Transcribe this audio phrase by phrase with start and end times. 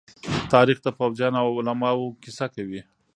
[0.53, 2.81] تاریخ د پوځيانو او علماءو کيسه کوي.